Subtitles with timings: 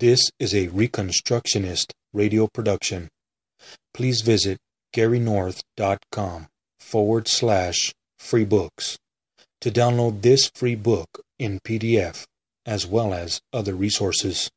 [0.00, 3.10] This is a Reconstructionist radio production.
[3.92, 4.56] Please visit
[4.96, 6.46] GaryNorth.com
[6.78, 8.96] forward slash free books
[9.60, 12.24] to download this free book in PDF
[12.64, 14.48] as well as other resources.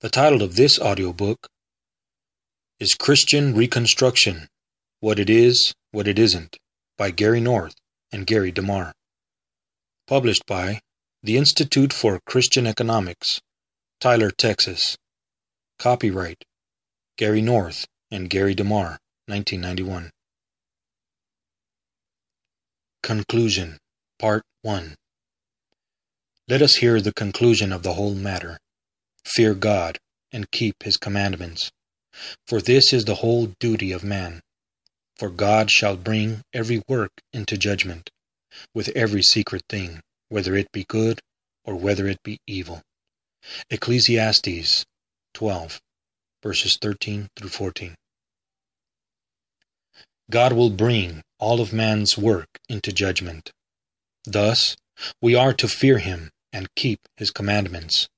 [0.00, 1.48] The title of this audiobook
[2.78, 4.46] is Christian Reconstruction
[5.00, 6.56] What It Is, What It Isn't
[6.96, 7.74] by Gary North
[8.12, 8.92] and Gary DeMar.
[10.06, 10.78] Published by
[11.24, 13.40] the Institute for Christian Economics,
[13.98, 14.98] Tyler, Texas.
[15.78, 16.44] Copyright
[17.16, 20.10] Gary North and Gary DeMar, 1991.
[23.02, 23.78] Conclusion
[24.18, 24.96] Part 1
[26.46, 28.58] Let us hear the conclusion of the whole matter.
[29.24, 29.98] Fear God,
[30.30, 31.70] and keep his commandments.
[32.46, 34.42] For this is the whole duty of man.
[35.16, 38.10] For God shall bring every work into judgment,
[38.74, 41.20] with every secret thing, whether it be good
[41.64, 42.82] or whether it be evil.
[43.70, 44.84] Ecclesiastes
[45.34, 45.80] 12,
[46.42, 47.94] verses 13 through 14.
[50.30, 53.50] God will bring all of man's work into judgment.
[54.24, 54.76] Thus,
[55.20, 58.08] we are to fear him and keep his commandments.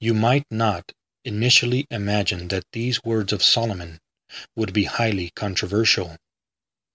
[0.00, 0.92] You might not
[1.24, 3.98] initially imagine that these words of Solomon
[4.56, 6.16] would be highly controversial,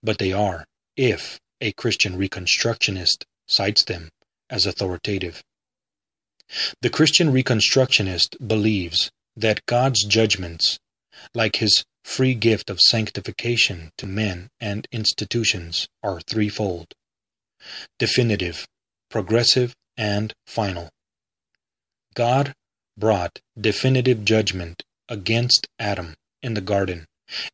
[0.04, 0.66] but they are
[0.98, 4.10] if a Christian Reconstructionist cites them
[4.50, 5.44] as authoritative.
[6.82, 10.80] The Christian Reconstructionist believes that God's judgments,
[11.34, 16.94] like his free gift of sanctification to men and institutions, are threefold
[17.98, 18.68] definitive,
[19.10, 20.90] progressive, and final.
[22.14, 22.54] God
[22.98, 27.06] brought definitive judgment against Adam in the garden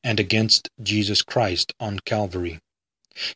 [0.03, 2.59] and against Jesus Christ on Calvary.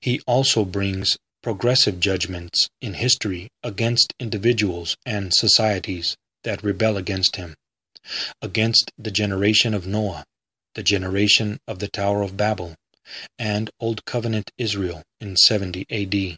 [0.02, 7.53] He also brings progressive judgments in history against individuals and societies that rebel against him,
[8.41, 10.23] against the generation of Noah,
[10.73, 12.73] the generation of the Tower of Babel,
[13.38, 16.35] and Old Covenant Israel in 70 AD,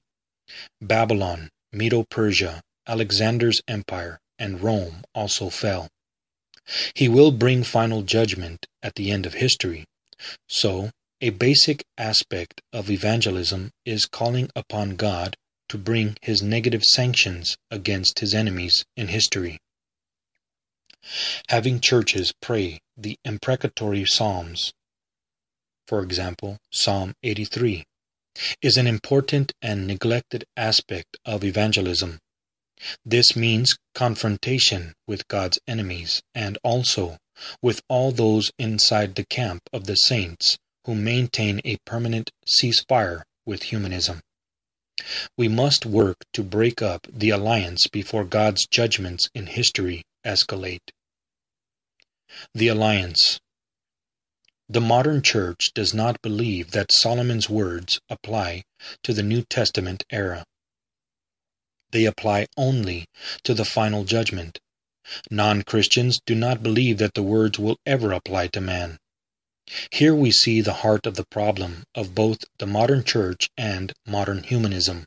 [0.81, 5.87] Babylon, Medo Persia, Alexander's empire, and Rome also fell.
[6.95, 9.85] He will bring final judgment at the end of history.
[10.49, 15.35] So, a basic aspect of evangelism is calling upon God
[15.67, 19.57] to bring his negative sanctions against his enemies in history.
[21.49, 24.71] Having churches pray the imprecatory psalms,
[25.87, 27.83] for example, Psalm 83,
[28.61, 32.19] is an important and neglected aspect of evangelism.
[33.03, 37.17] This means confrontation with God's enemies and also
[37.61, 40.57] with all those inside the camp of the saints
[40.87, 44.21] who maintain a permanent ceasefire with humanism.
[45.37, 50.91] We must work to break up the alliance before God's judgments in history escalate.
[52.53, 53.37] The alliance.
[54.69, 58.63] The modern church does not believe that Solomon's words apply
[59.03, 60.45] to the New Testament era.
[61.91, 63.07] They apply only
[63.43, 64.57] to the final judgment.
[65.29, 68.99] Non Christians do not believe that the words will ever apply to man.
[69.91, 74.43] Here we see the heart of the problem of both the modern church and modern
[74.43, 75.05] humanism.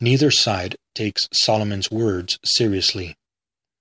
[0.00, 3.16] Neither side takes Solomon's words seriously.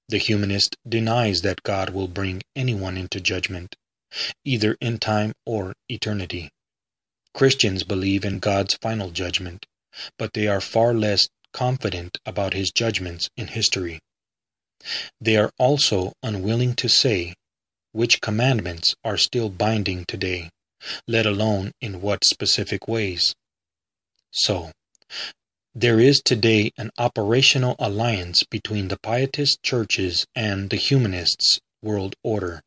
[0.08, 3.76] The humanist denies that God will bring anyone into judgment,
[4.46, 6.52] either in time or eternity.
[7.34, 9.66] Christians believe in God's final judgment,
[10.18, 14.00] but they are far less confident about his judgments in history.
[15.20, 17.34] They are also unwilling to say
[17.92, 20.50] which commandments are still binding today,
[21.08, 23.36] let alone in what specific ways.
[24.32, 24.72] So,
[25.74, 32.62] there is today an operational alliance between the pietist churches and the humanists' world order.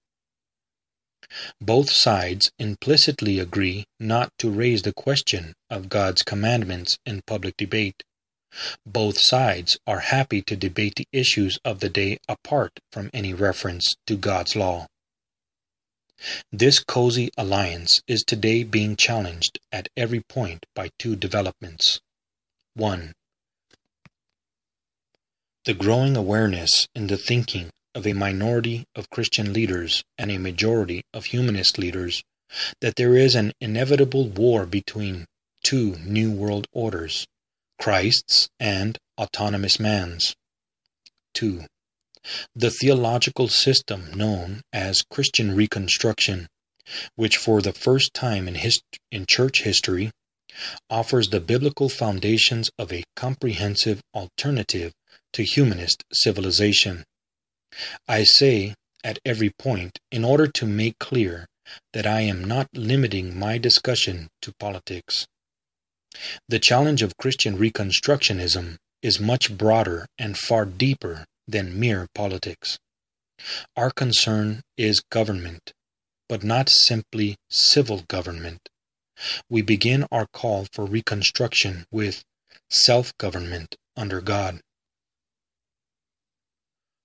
[1.61, 8.05] Both sides implicitly agree not to raise the question of God's commandments in public debate.
[8.87, 13.93] Both sides are happy to debate the issues of the day apart from any reference
[14.07, 14.87] to God's law.
[16.53, 22.01] This cozy alliance is today being challenged at every point by two developments.
[22.75, 23.15] 1.
[25.65, 31.05] The growing awareness in the thinking of a minority of Christian leaders and a majority
[31.13, 32.23] of humanist leaders
[32.81, 35.27] that there is an inevitable war between
[35.63, 37.27] two new world orders
[37.81, 40.37] Christ's and autonomous man's.
[41.35, 41.65] 2.
[42.55, 46.49] The theological system known as Christian Reconstruction,
[47.17, 50.11] which for the first time in, hist- in church history
[50.89, 54.93] offers the biblical foundations of a comprehensive alternative
[55.33, 57.05] to humanist civilization.
[58.07, 61.47] I say at every point in order to make clear
[61.93, 65.27] that I am not limiting my discussion to politics.
[66.49, 72.79] The challenge of Christian Reconstructionism is much broader and far deeper than mere politics.
[73.77, 75.73] Our concern is government,
[76.29, 78.69] but not simply civil government.
[79.49, 82.25] We begin our call for reconstruction with
[82.71, 84.61] self government under God.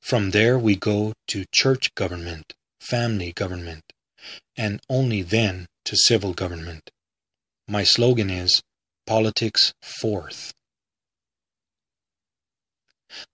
[0.02, 3.84] From there we go to church government, family government,
[4.56, 6.90] and only then to civil government.
[7.68, 8.62] My slogan is
[9.06, 10.54] Politics Fourth.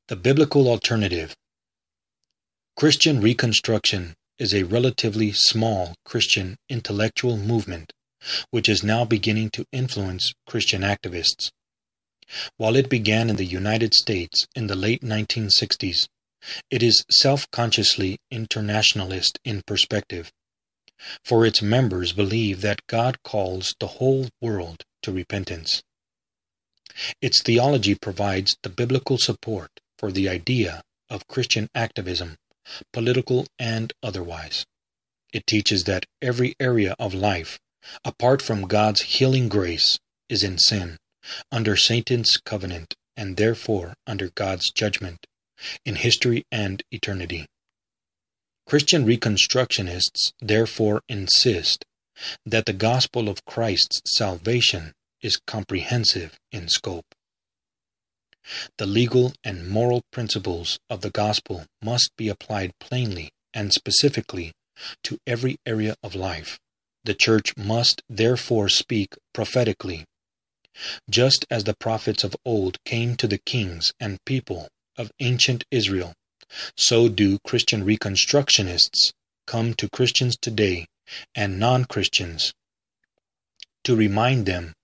[0.08, 1.36] The Biblical Alternative
[2.76, 7.92] Christian Reconstruction is a relatively small Christian intellectual movement
[8.50, 11.52] which is now beginning to influence Christian activists.
[12.58, 16.08] While it began in the United States in the late 1960s,
[16.72, 20.32] it is self-consciously internationalist in perspective,
[21.24, 25.84] for its members believe that God calls the whole world to repentance.
[27.22, 32.38] Its theology provides the biblical support for the idea of Christian activism
[32.92, 34.66] political and otherwise.
[35.34, 37.60] It teaches that every area of life,
[38.04, 40.00] apart from God's healing grace,
[40.30, 40.98] is in sin,
[41.52, 45.28] under Satan's covenant, and therefore under God's judgment,
[45.86, 47.46] in history and eternity.
[48.66, 51.86] Christian Reconstructionists therefore insist
[52.46, 54.94] that the gospel of Christ's salvation
[55.26, 57.16] is comprehensive in scope.
[58.78, 64.52] The legal and moral principles of the gospel must be applied plainly and specifically
[65.02, 66.60] to every area of life.
[67.06, 70.06] The church must therefore speak prophetically.
[71.10, 76.14] Just as the prophets of old came to the kings and people of ancient Israel,
[76.78, 79.12] so do Christian Reconstructionists
[79.48, 80.86] come to Christians today
[81.34, 82.54] and non Christians
[83.86, 84.75] to remind them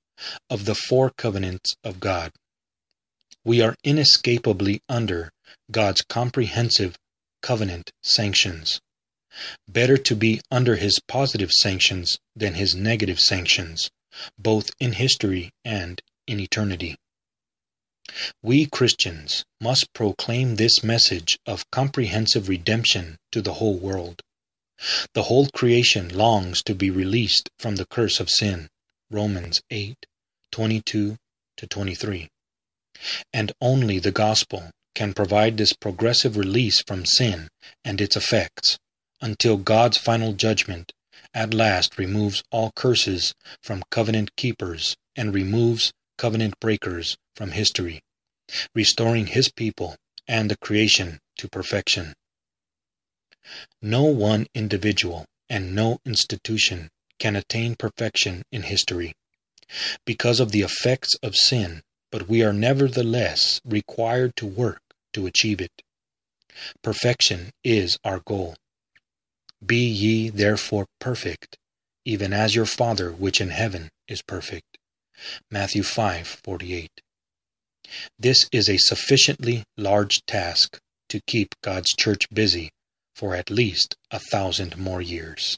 [0.50, 2.32] of the four covenants of God.
[3.44, 5.32] We are inescapably under
[5.72, 6.96] God's comprehensive
[7.42, 8.80] covenant sanctions.
[9.68, 13.90] Better to be under His positive sanctions than His negative sanctions,
[14.38, 16.98] both in history and in eternity.
[18.44, 24.22] We Christians must proclaim this message of comprehensive redemption to the whole world.
[25.14, 28.68] The whole creation longs to be released from the curse of sin.
[29.10, 30.06] Romans 8
[30.52, 31.16] 22
[31.58, 32.28] to 23
[33.34, 37.48] and only the gospel can provide this progressive release from sin
[37.84, 38.78] and its effects
[39.22, 40.92] until God's final judgment
[41.34, 48.02] at last removes all curses from covenant keepers and removes covenant breakers from history,
[48.76, 49.96] restoring his people
[50.28, 52.14] and the creation to perfection.
[53.82, 59.14] No one individual and no institution can attain perfection in history.
[60.06, 61.82] Because of the effects of sin,
[62.12, 64.82] but we are nevertheless required to work
[65.14, 65.82] to achieve it.
[66.82, 68.56] Perfection is our goal.
[69.66, 71.58] Be ye therefore perfect,
[72.06, 74.78] even as your Father which in heaven is perfect.
[75.50, 77.02] Matthew 5:48.
[78.18, 80.80] This is a sufficiently large task
[81.10, 82.72] to keep God's church busy
[83.16, 85.58] for at least a thousand more years.